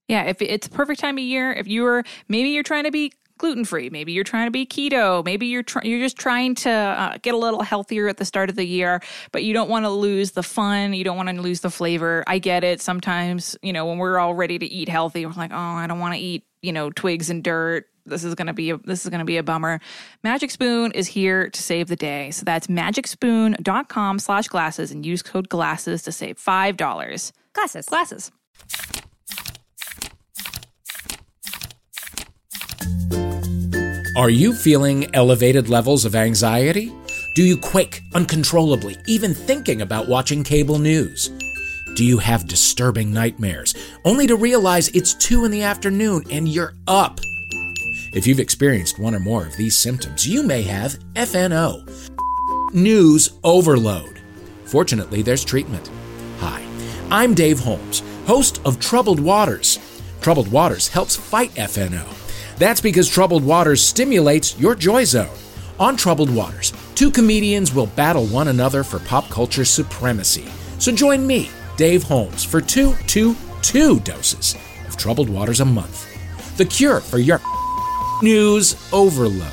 [0.09, 2.91] Yeah, if it's a perfect time of year, if you are maybe you're trying to
[2.91, 6.55] be gluten free, maybe you're trying to be keto, maybe you're tr- you're just trying
[6.57, 9.01] to uh, get a little healthier at the start of the year,
[9.33, 12.25] but you don't want to lose the fun, you don't want to lose the flavor.
[12.27, 12.81] I get it.
[12.81, 16.01] Sometimes, you know, when we're all ready to eat healthy, we're like, "Oh, I don't
[16.01, 19.11] want to eat, you know, twigs and dirt this is gonna be a, this is
[19.11, 19.81] gonna be a bummer.
[20.25, 22.31] Magic Spoon is here to save the day.
[22.31, 27.33] So that's magicspoon.com slash glasses and use code glasses to save five dollars.
[27.53, 27.87] Glasses.
[27.87, 28.31] Glasses.
[34.17, 36.93] Are you feeling elevated levels of anxiety?
[37.37, 41.31] Do you quake uncontrollably, even thinking about watching cable news?
[41.95, 46.75] Do you have disturbing nightmares, only to realize it's 2 in the afternoon and you're
[46.89, 47.21] up?
[48.11, 54.23] If you've experienced one or more of these symptoms, you may have FNO, news overload.
[54.65, 55.91] Fortunately, there's treatment.
[56.39, 56.65] Hi,
[57.11, 59.79] I'm Dave Holmes, host of Troubled Waters.
[60.23, 62.07] Troubled Waters helps fight FNO.
[62.57, 65.37] That's because Troubled Waters stimulates your joy zone.
[65.79, 70.47] On Troubled Waters, two comedians will battle one another for pop culture supremacy.
[70.79, 76.07] So join me, Dave Holmes, for two, two, two doses of Troubled Waters a month.
[76.57, 77.41] The cure for your
[78.23, 79.53] news overload.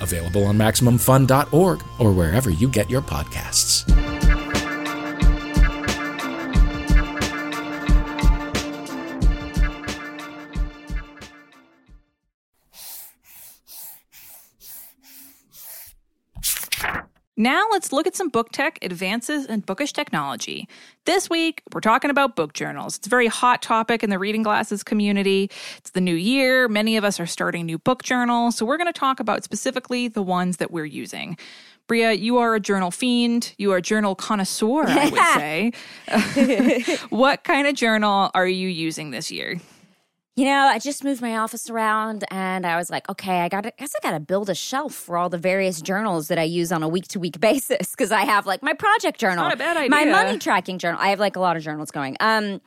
[0.00, 4.15] Available on MaximumFun.org or wherever you get your podcasts.
[17.38, 20.66] Now let's look at some book tech advances in bookish technology.
[21.04, 22.96] This week, we're talking about book journals.
[22.96, 25.50] It's a very hot topic in the reading glasses community.
[25.76, 26.66] It's the new year.
[26.66, 28.56] Many of us are starting new book journals.
[28.56, 31.36] So we're going to talk about specifically the ones that we're using.
[31.88, 33.54] Brea, you are a journal fiend.
[33.58, 35.72] You are a journal connoisseur, I
[36.06, 36.16] would
[36.88, 36.96] say.
[37.10, 39.60] what kind of journal are you using this year?
[40.36, 43.62] You know, I just moved my office around and I was like, okay, I got
[43.62, 46.42] to guess I got to build a shelf for all the various journals that I
[46.42, 49.54] use on a week to week basis because I have like my project journal, Not
[49.54, 49.88] a bad idea.
[49.88, 51.00] my money tracking journal.
[51.00, 52.18] I have like a lot of journals going.
[52.20, 52.60] Um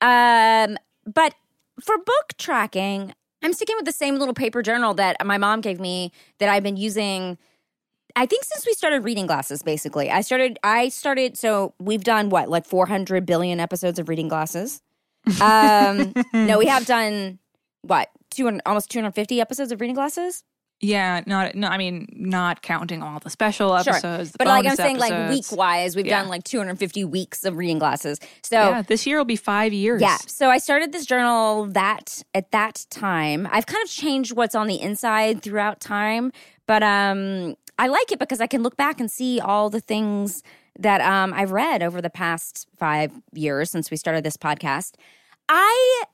[0.00, 1.34] um but
[1.82, 5.78] for book tracking, I'm sticking with the same little paper journal that my mom gave
[5.78, 7.36] me that I've been using
[8.16, 10.10] I think since we started reading glasses basically.
[10.10, 12.48] I started I started so we've done what?
[12.48, 14.80] Like 400 billion episodes of reading glasses.
[15.40, 17.38] Um, no, we have done
[17.82, 20.44] what 200, almost 250 episodes of reading glasses.
[20.82, 21.68] Yeah, not no.
[21.68, 24.32] I mean, not counting all the special episodes.
[24.32, 26.20] The but like I'm saying, like week wise, we've Yeah.
[26.20, 28.18] done like 250 weeks of reading glasses.
[28.42, 30.00] So Yeah, this year will be five years.
[30.00, 30.16] Yeah.
[30.26, 33.46] So I started this journal that at that time.
[33.52, 36.32] I've kind of changed what's on the inside throughout time,
[36.66, 40.42] but um I like it because I can look back and see all the things
[40.78, 44.94] that um I've read over the past 5 years since we started this podcast.
[45.48, 46.04] I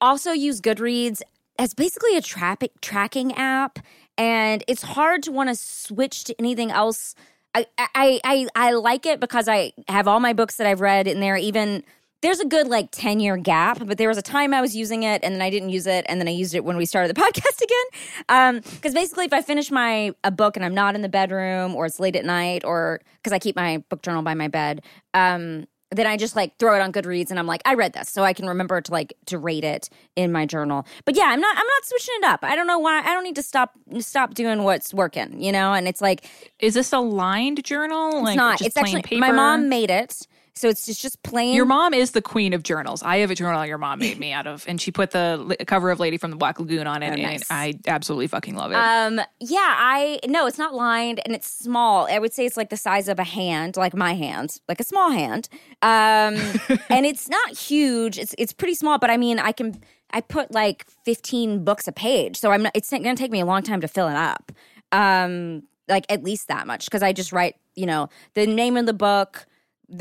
[0.00, 1.22] also use Goodreads
[1.58, 3.78] as basically a traffic tracking app
[4.16, 7.14] and it's hard to want to switch to anything else
[7.54, 11.08] I, I I I like it because I have all my books that I've read
[11.08, 11.36] in there.
[11.36, 11.82] Even
[12.22, 15.02] there's a good like ten year gap, but there was a time I was using
[15.04, 17.14] it and then I didn't use it, and then I used it when we started
[17.14, 18.60] the podcast again.
[18.74, 21.86] Because basically, if I finish my a book and I'm not in the bedroom or
[21.86, 24.82] it's late at night, or because I keep my book journal by my bed,
[25.14, 28.08] um, then I just like throw it on Goodreads and I'm like, I read this,
[28.10, 30.86] so I can remember to like to rate it in my journal.
[31.04, 32.44] But yeah, I'm not I'm not switching it up.
[32.44, 33.00] I don't know why.
[33.00, 35.72] I don't need to stop stop doing what's working, you know.
[35.72, 36.24] And it's like
[36.60, 38.10] Is this a lined journal?
[38.18, 38.58] it's like not.
[38.58, 39.20] Just It's plain actually paper?
[39.20, 40.26] my mom made it,
[40.60, 41.54] so it's just just plain.
[41.54, 43.02] Your mom is the queen of journals.
[43.02, 45.90] I have a journal your mom made me out of, and she put the cover
[45.90, 47.50] of Lady from the Black Lagoon on it, Oh, and nice.
[47.50, 48.76] I absolutely fucking love it.
[48.76, 52.06] Um, yeah, I no, it's not lined and it's small.
[52.10, 54.84] I would say it's like the size of a hand, like my hand, like a
[54.84, 55.48] small hand.
[55.82, 56.36] Um,
[56.88, 58.18] and it's not huge.
[58.18, 59.80] It's it's pretty small, but I mean, I can
[60.12, 63.40] I put like 15 books a page, so I'm not, it's going to take me
[63.40, 64.52] a long time to fill it up.
[64.92, 68.86] Um, like at least that much because I just write, you know, the name of
[68.86, 69.46] the book,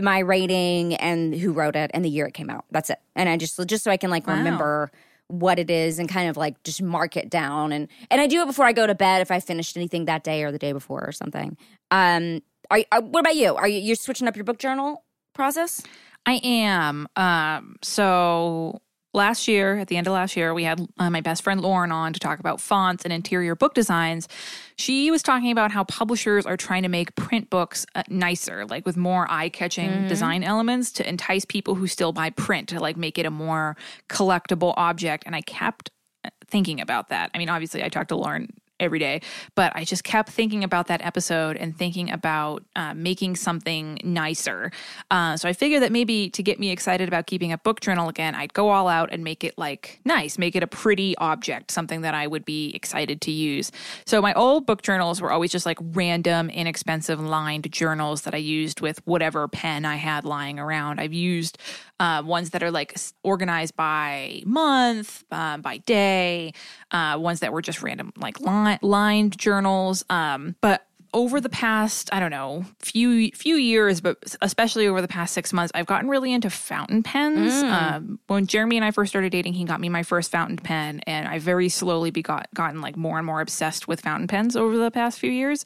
[0.01, 2.65] my rating, and who wrote it, and the year it came out.
[2.71, 2.99] That's it.
[3.15, 4.35] And I just just so I can like Wow.
[4.35, 4.91] remember
[5.27, 8.41] what it is and kind of like just mark it down and and I do
[8.41, 10.71] it before I go to bed if I finished anything that day or the day
[10.71, 11.55] before or something.
[11.91, 13.55] Um, are, are what about you?
[13.55, 15.03] Are you you're switching up your book journal
[15.35, 15.83] process?
[16.25, 17.07] I am.
[17.15, 18.81] Um, so
[19.13, 21.91] last year, at the end of last year, we had uh, my best friend Lauren
[21.91, 24.27] on to talk about fonts and interior book designs.
[24.75, 28.85] She was talking about how publishers are trying to make print books uh, nicer, like
[28.85, 33.17] with more eye-catching design elements to entice people who still buy print to like make
[33.17, 33.75] it a more
[34.09, 35.23] collectible object.
[35.25, 35.89] And I kept
[36.23, 37.31] uh, thinking about that.
[37.33, 39.21] I mean, obviously, I talked to Lauren every day.
[39.55, 44.71] But I just kept thinking about that episode and thinking about uh, making something nicer.
[45.11, 48.09] Uh, so I figured that maybe to get me excited about keeping a book journal
[48.09, 51.71] again, I'd go all out and make it like nice, make it a pretty object,
[51.71, 53.71] something that I would be excited to use.
[54.05, 58.37] So my old book journals were always just like random, inexpensive lined journals that I
[58.37, 60.99] used with whatever pen I had lying around.
[60.99, 61.57] I've used
[61.99, 66.53] uh, ones that are like organized by month, um, by day,
[66.91, 70.03] uh, ones that were just random, like li- lined journals.
[70.09, 75.07] Um, but over the past, I don't know, few few years, but especially over the
[75.07, 77.51] past six months, I've gotten really into fountain pens.
[77.95, 80.99] Um, when Jeremy and I first started dating, he got me my first fountain pen,
[81.07, 84.55] and I very slowly be got, gotten like more and more obsessed with fountain pens
[84.55, 85.65] over the past few years.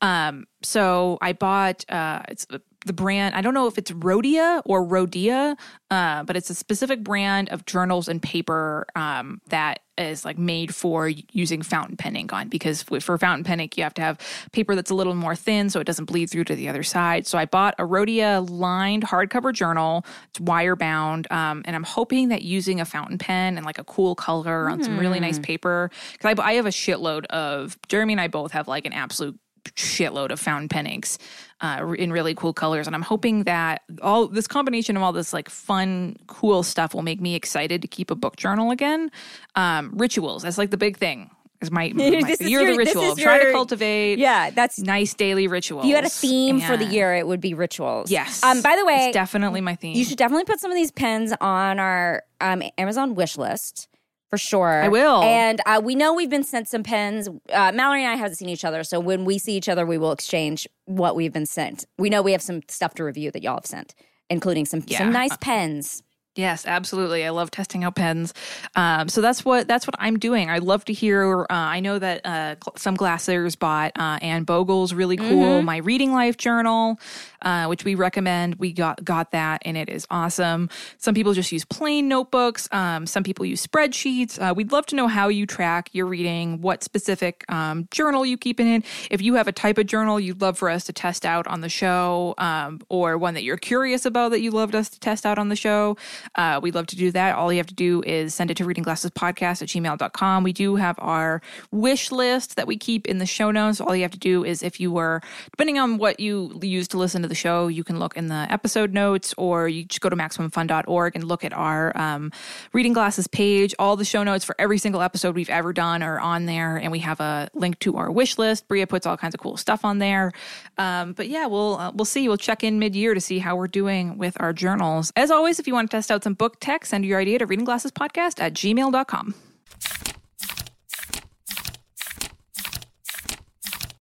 [0.00, 2.46] Um, so I bought uh, it's
[2.84, 3.34] the brand.
[3.34, 5.56] I don't know if it's Rhodia or Rhodia,
[5.90, 10.74] uh, but it's a specific brand of journals and paper um, that is like made
[10.74, 12.48] for using fountain pen ink on.
[12.48, 14.18] Because for fountain pen ink, you have to have
[14.52, 17.26] paper that's a little more thin so it doesn't bleed through to the other side.
[17.26, 20.04] So I bought a Rhodia lined hardcover journal.
[20.30, 23.84] It's wire bound, um, and I'm hoping that using a fountain pen and like a
[23.84, 25.90] cool color on some really nice paper.
[26.12, 29.38] Because I, I have a shitload of Jeremy and I both have like an absolute
[29.76, 31.18] shitload of fountain pen inks
[31.60, 32.86] uh, in really cool colors.
[32.86, 37.02] And I'm hoping that all this combination of all this like fun, cool stuff will
[37.02, 39.10] make me excited to keep a book journal again.
[39.54, 41.30] Um, rituals, that's like the big thing.
[41.60, 43.16] Is my, my This is year of the your- this ritual.
[43.16, 45.84] Try to cultivate Yeah, that's nice daily rituals.
[45.84, 48.10] if you had a theme for the year, it would be rituals.
[48.10, 48.42] Yes.
[48.42, 48.60] Um.
[48.60, 49.96] By the way, it's definitely my theme.
[49.96, 53.88] you should definitely put some of these pens on our um, Amazon wish list
[54.34, 54.82] for sure.
[54.82, 55.22] I will.
[55.22, 57.28] And uh, we know we've been sent some pens.
[57.52, 59.98] Uh, Mallory and I haven't seen each other, so when we see each other, we
[59.98, 61.84] will exchange what we've been sent.
[61.98, 63.94] We know we have some stuff to review that y'all have sent,
[64.30, 64.98] including some Yeah.
[64.98, 66.02] some nice pens.
[66.36, 67.24] Yes, absolutely.
[67.24, 68.34] I love testing out pens.
[68.74, 70.50] Um, so that's what that's what I'm doing.
[70.50, 71.42] I love to hear.
[71.42, 75.76] Uh, I know that uh, cl- some glassers bought uh, Anne Bogel's really cool My
[75.76, 76.98] Reading Life journal,
[77.44, 78.56] uh, which we recommend.
[78.56, 80.70] We got got that, and it is awesome.
[80.98, 82.68] Some people just use plain notebooks.
[82.72, 84.40] Um, some people use spreadsheets.
[84.40, 88.36] Uh, we'd love to know how you track your reading, what specific um, journal you
[88.36, 88.82] keep it in.
[89.10, 91.60] If you have a type of journal you'd love for us to test out on
[91.60, 95.26] the show, um, or one that you're curious about that you loved us to test
[95.26, 95.96] out on the show.
[96.34, 97.36] Uh, we'd love to do that.
[97.36, 100.42] All you have to do is send it to readingglassespodcast at gmail.com.
[100.42, 103.80] We do have our wish list that we keep in the show notes.
[103.80, 106.98] All you have to do is if you were, depending on what you use to
[106.98, 110.08] listen to the show, you can look in the episode notes or you just go
[110.08, 112.32] to MaximumFun.org and look at our um,
[112.72, 113.74] Reading Glasses page.
[113.78, 116.76] All the show notes for every single episode we've ever done are on there.
[116.76, 118.68] And we have a link to our wish list.
[118.68, 120.32] Brea puts all kinds of cool stuff on there.
[120.78, 122.28] Um, but yeah, we'll, uh, we'll see.
[122.28, 125.12] We'll check in mid year to see how we're doing with our journals.
[125.16, 127.46] As always, if you want to test out some book tech, send your idea to
[127.46, 129.34] readingglassespodcast at gmail.com.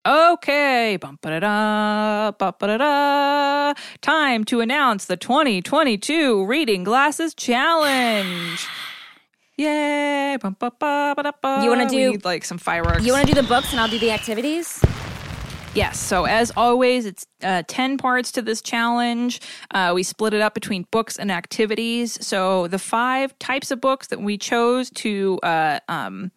[0.05, 3.73] Okay, bum ba da da, ba ba da da.
[4.01, 8.67] Time to announce the 2022 Reading Glasses Challenge.
[9.57, 10.37] Yay!
[10.39, 11.61] Bum, ba, ba, ba, da, ba.
[11.63, 13.03] You wanna We do- need, like some fireworks?
[13.03, 14.79] You want to do the books, and I'll do the activities.
[15.73, 15.99] Yes.
[15.99, 19.41] So as always, it's uh, ten parts to this challenge.
[19.71, 22.23] Uh, we split it up between books and activities.
[22.25, 26.31] So the five types of books that we chose to uh, um,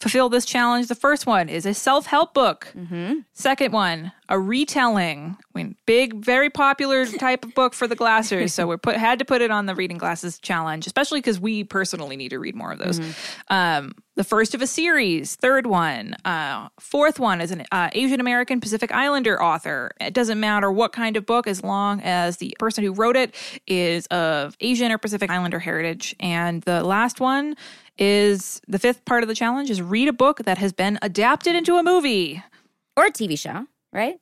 [0.00, 0.88] fulfill this challenge.
[0.88, 2.72] The first one is a self-help book.
[3.32, 5.36] Second one, a retelling.
[5.38, 8.50] I mean, big, very popular type of book for the glassers.
[8.50, 11.64] so we put had to put it on the reading glasses challenge, especially because we
[11.64, 13.00] personally need to read more of those.
[13.48, 15.36] Um, the first of a series.
[15.36, 16.14] Third one.
[16.26, 19.92] Uh, fourth one is an uh, Asian American Pacific Islander author.
[19.98, 23.34] It doesn't matter what kind of book, as long as the person who wrote it
[23.66, 26.14] is of Asian or Pacific Islander heritage.
[26.20, 27.56] And the last one
[28.00, 31.54] is the fifth part of the challenge is read a book that has been adapted
[31.54, 32.42] into a movie
[32.96, 34.18] or a TV show, right?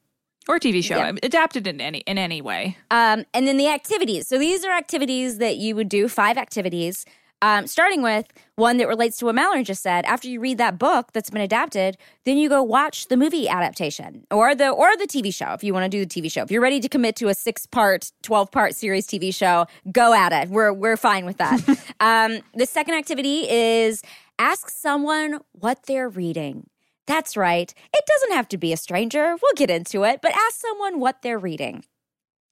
[0.49, 1.13] or a TV show, Yeah.
[1.23, 2.79] adapted in any in any way.
[2.91, 4.27] Um, and then the activities.
[4.29, 7.05] So these are activities that you would do, five activities,
[7.43, 10.05] um, starting with one that relates to what Mallory just said.
[10.07, 14.27] After you read that book that's been adapted, then you go watch the movie adaptation
[14.31, 16.43] or the or the TV show if you want to do the TV show.
[16.43, 20.13] If you're ready to commit to a six part, twelve part series TV show, go
[20.13, 20.49] at it.
[20.51, 21.61] We're we're fine with that.
[22.01, 24.03] um, the second activity is
[24.39, 26.69] ask someone what they're reading.
[27.07, 27.73] That's right.
[27.95, 29.37] It doesn't have to be a stranger.
[29.41, 31.85] We'll get into it, but ask someone what they're reading.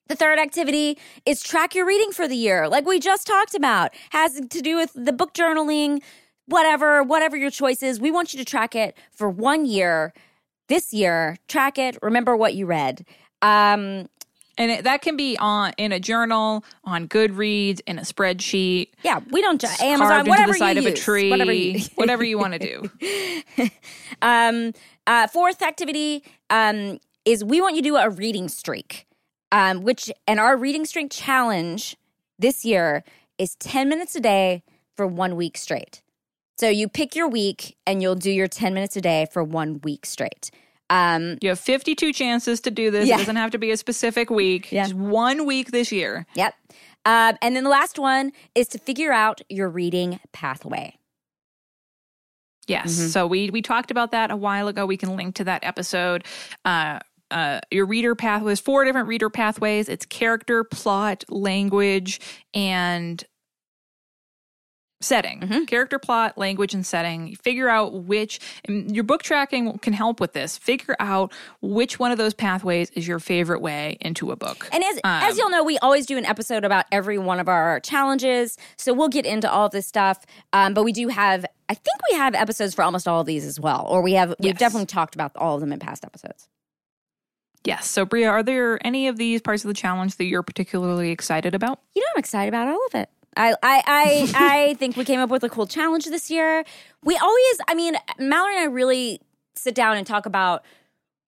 [0.08, 3.92] The third activity is track your reading for the year, like we just talked about.
[4.10, 6.00] Has to do with the book journaling,
[6.46, 8.00] whatever, whatever your choice is.
[8.00, 10.12] We want you to track it for one year.
[10.68, 11.96] This year, track it.
[12.02, 13.04] Remember what you read.
[13.42, 14.08] Um,
[14.58, 19.20] And it, that can be on in a journal, on Goodreads, in a spreadsheet, Yeah,
[19.30, 22.24] we don't ju- carved Amazon, into whatever the side of a tree, whatever you whatever
[22.24, 23.70] you want to do.
[24.22, 24.72] Um,
[25.06, 29.06] uh, fourth activity um, is we want you to do a reading streak,
[29.52, 31.96] um, which and our reading streak challenge
[32.38, 33.04] this year
[33.38, 34.62] is ten minutes a day
[34.96, 36.02] for one week straight.
[36.58, 39.80] So you pick your week and you'll do your ten minutes a day for one
[39.82, 40.50] week straight.
[40.88, 43.08] Um, You have 52 chances to do this.
[43.08, 43.16] Yeah.
[43.16, 44.70] It doesn't have to be a specific week.
[44.70, 44.84] Yeah.
[44.84, 46.26] Just one week this year.
[46.34, 46.54] yep.
[47.04, 50.96] Um, and then the last one is to figure out your reading pathway.
[52.66, 52.98] Yes.
[52.98, 53.08] Mhm.
[53.12, 54.86] So we we talked about that a while ago.
[54.86, 56.24] We can link to that episode.
[56.64, 56.98] Uh,
[57.30, 59.88] uh, your reader pathways, four different reader pathways.
[59.88, 62.20] It's character, plot, language,
[62.54, 63.24] and
[65.02, 65.40] setting.
[65.40, 65.66] Mhm.
[65.68, 67.36] Character, plot, language, and setting.
[67.36, 68.40] Figure out which.
[68.64, 70.56] And your book tracking can help with this.
[70.56, 74.68] Figure out which one of those pathways is your favorite way into a book.
[74.72, 77.48] And as as Um, you'll know, we always do an episode about every one of
[77.48, 78.56] our challenges.
[78.78, 80.24] So we'll get into all of this stuff.
[80.54, 83.44] Um, but we do have, I think we have episodes for almost all of these
[83.44, 83.84] as well.
[83.88, 84.58] Or we have, we've Yes.
[84.58, 86.48] definitely talked about all of them in past episodes.
[87.66, 87.88] Yes.
[87.90, 91.54] So Brea, are there any of these parts of the challenge that you're particularly excited
[91.54, 91.80] about?
[91.94, 93.10] You know, I'm excited about all of it.
[93.36, 96.64] I, I, I, I think we came up with a cool challenge this year.
[97.02, 99.20] We always, I mean, Mallory and I really
[99.54, 100.64] sit down and talk about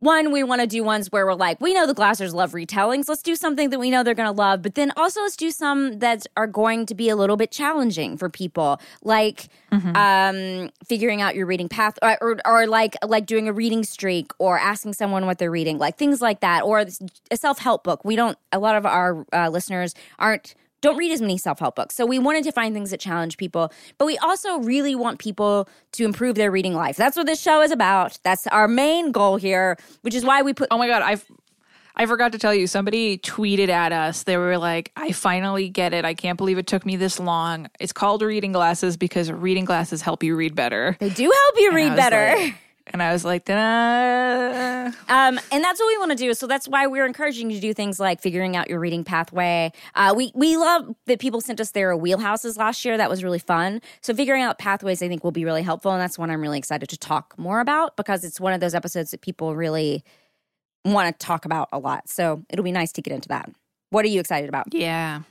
[0.01, 3.09] one, we want to do ones where we're like, we know the Glassers love retellings.
[3.09, 4.63] Let's do something that we know they're going to love.
[4.63, 8.17] But then also let's do some that are going to be a little bit challenging
[8.17, 13.49] for people, like um, figuring out your reading path, or, or, or like like doing
[13.49, 16.85] a reading streak, or asking someone what they're reading, like things like that, or
[17.31, 18.05] a self help book.
[18.05, 18.39] We don't.
[18.53, 21.95] A lot of our uh, listeners aren't don't read as many self-help books.
[21.97, 25.69] So we wanted to find things that challenge people, but we also really want people
[25.93, 26.97] to improve their reading life.
[26.97, 28.19] That's what this show is about.
[28.23, 31.17] That's our main goal here, which is why we put Oh my god, I
[32.01, 32.69] I forgot to tell you.
[32.69, 34.23] Somebody tweeted at us.
[34.23, 36.05] They were like, "I finally get it.
[36.05, 37.69] I can't believe it took me this long.
[37.81, 41.67] It's called reading glasses because reading glasses help you read better." they do help you
[41.69, 42.37] And read better.
[42.41, 42.55] like-
[42.93, 46.35] and I was like, "Da." Um, and that's what we want to do.
[46.35, 49.73] So that's why we're encouraging you to do things like figuring out your reading pathway.
[49.95, 52.97] Uh, we we love that people sent us their wheelhouses last year.
[52.97, 53.81] That was really fun.
[54.01, 56.59] So figuring out pathways, I think, will be really helpful, and that's one I'm really
[56.59, 60.05] excited to talk more about because it's one of those episodes that people really
[60.85, 62.09] want to talk about a lot.
[62.09, 63.51] So it'll be nice to get into that.
[63.91, 64.73] What are you excited about?
[64.73, 65.23] Yeah.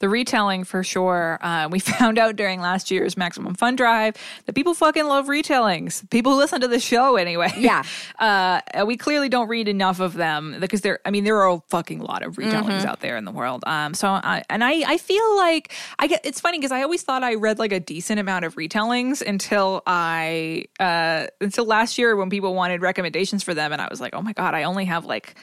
[0.00, 1.38] The retelling for sure.
[1.40, 4.16] Uh, we found out during last year's Maximum Fun Drive
[4.46, 6.08] that people fucking love retellings.
[6.10, 7.52] People who listen to the show anyway.
[7.56, 7.82] Yeah.
[8.18, 10.98] Uh, we clearly don't read enough of them because there.
[11.04, 12.48] I mean, there are a fucking lot of retellings
[12.80, 12.86] Mm-hmm.
[12.86, 13.62] out there in the world.
[13.66, 13.94] Um.
[13.94, 16.20] So, I, and I, I feel like I get.
[16.24, 19.82] It's funny because I always thought I read like a decent amount of retellings until
[19.86, 24.14] I, uh, until last year when people wanted recommendations for them, and I was like,
[24.14, 25.36] oh my god, I only have like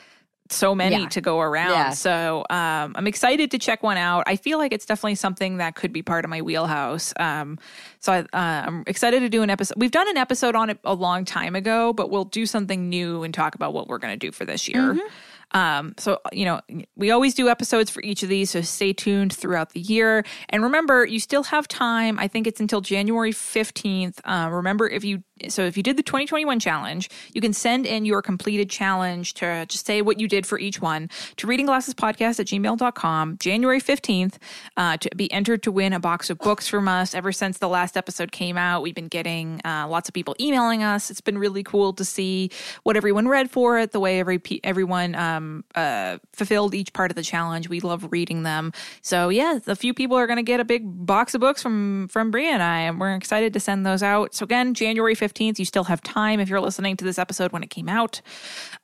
[0.49, 1.07] so many Yeah.
[1.09, 1.71] to go around.
[1.71, 1.89] Yeah.
[1.91, 4.23] So um, I'm excited to check one out.
[4.27, 7.13] I feel like it's definitely something that could be part of my wheelhouse.
[7.19, 7.57] Um,
[7.99, 8.27] so I, uh,
[8.67, 9.75] I'm excited to do an episode.
[9.77, 13.23] We've done an episode on it a long time ago, but we'll do something new
[13.23, 14.99] and talk about what we're going to do for this year.
[15.51, 16.59] Um, so, you know,
[16.95, 20.25] we always do episodes for each of these, so stay tuned throughout the year.
[20.49, 22.19] And remember, you still have time.
[22.19, 24.19] I think it's until January 15th.
[24.25, 28.05] Uh, remember, if you so if you did the 2021 challenge, you can send in
[28.05, 32.47] your completed challenge to just say what you did for each one to readingglassespodcast at
[32.47, 34.35] gmail.com, January 15th,
[34.77, 37.13] uh, to be entered to win a box of books from us.
[37.13, 40.83] Ever since the last episode came out, we've been getting uh, lots of people emailing
[40.83, 41.11] us.
[41.11, 42.49] It's been really cool to see
[42.83, 47.15] what everyone read for it, the way every everyone um, uh, fulfilled each part of
[47.15, 47.67] the challenge.
[47.67, 48.71] We love reading them.
[49.01, 52.07] So yeah, a few people are going to get a big box of books from
[52.07, 54.33] from Brea and I, and we're excited to send those out.
[54.33, 55.24] So again, January 15th,
[55.59, 58.21] you still have time if you're listening to this episode when it came out.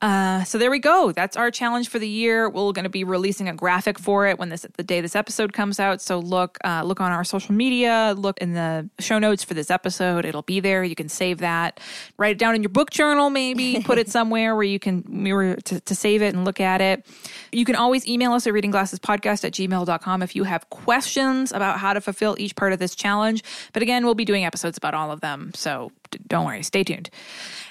[0.00, 1.12] Uh, so there we go.
[1.12, 2.48] That's our challenge for the year.
[2.48, 5.52] We're going to be releasing a graphic for it when this the day this episode
[5.52, 6.00] comes out.
[6.00, 9.70] So look uh, look on our social media, look in the show notes for this
[9.70, 10.24] episode.
[10.24, 10.84] It'll be there.
[10.84, 11.80] You can save that,
[12.16, 15.56] write it down in your book journal, maybe put it somewhere where you can mirror
[15.56, 17.06] to, to save it and look at it.
[17.52, 21.92] You can always email us at readingglassespodcast at gmail.com if you have questions about how
[21.92, 23.42] to fulfill each part of this challenge.
[23.72, 25.52] But again, we'll be doing episodes about all of them.
[25.54, 25.92] So
[26.26, 27.10] don't worry, stay tuned.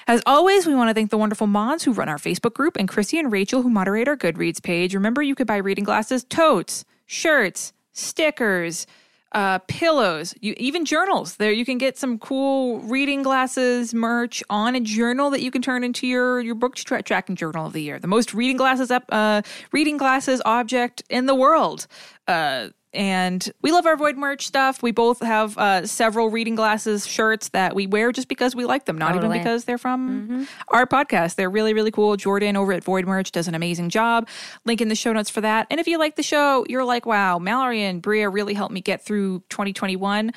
[0.06, 2.88] As always, we want to thank the wonderful mods who run our Facebook group and
[2.88, 4.94] Chrissy and Rachel who moderate our Goodreads page.
[4.94, 8.86] Remember, you could buy reading glasses, totes, shirts, stickers,
[9.32, 11.36] uh, pillows, you even journals.
[11.36, 15.62] There, you can get some cool reading glasses merch on a journal that you can
[15.62, 17.98] turn into your your book tra- tracking journal of the year.
[17.98, 21.86] The most reading glasses up, uh, reading glasses object in the world.
[22.28, 24.82] Uh, and we love our Void merch stuff.
[24.82, 28.84] We both have uh, several reading glasses shirts that we wear just because we like
[28.84, 29.36] them, not Totally.
[29.36, 31.36] even because they're from our podcast.
[31.36, 32.16] They're really, really cool.
[32.16, 34.28] Jordan over at Void Merch does an amazing job.
[34.64, 35.66] Link in the show notes for that.
[35.70, 38.80] And if you like the show, you're like, wow, Mallory and Brea really helped me
[38.80, 40.32] get through 2021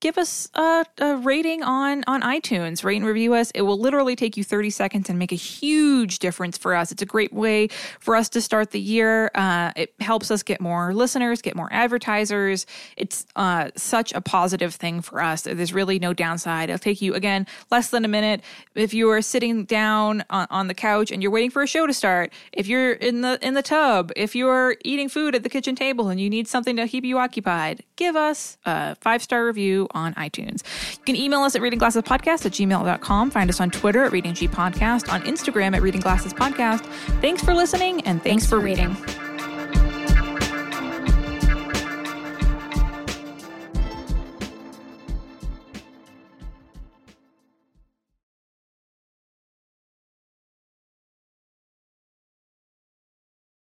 [0.00, 2.84] give us a, a rating on on iTunes.
[2.84, 3.50] Rate and review us.
[3.52, 6.92] It will literally take you 30 seconds and make a huge difference for us.
[6.92, 7.68] It's a great way
[8.00, 9.30] for us to start the year.
[9.34, 12.66] Uh, it helps us get more listeners, get more advertisers.
[12.96, 15.42] It's uh, such a positive thing for us.
[15.42, 16.70] There's really no downside.
[16.70, 18.42] It'll take you again less than a minute.
[18.74, 21.86] If you are sitting down on, on the couch and you're waiting for a show
[21.86, 25.48] to start, if you're in the in the tub, if you're eating food at the
[25.48, 29.44] kitchen table and you need something to keep you occupied, give us a five star
[29.44, 30.62] review on iTunes.
[30.92, 33.30] You can email us at readingglassespodcast at gmail.com.
[33.30, 36.84] Find us on Twitter at Reading G Podcast, on Instagram at Reading Glasses Podcast.
[37.20, 38.96] Thanks for listening and thanks, for reading.